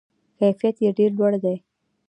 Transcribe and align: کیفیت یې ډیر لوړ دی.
کیفیت 0.37 0.75
یې 0.83 0.89
ډیر 0.97 1.11
لوړ 1.17 1.33
دی. 1.43 1.55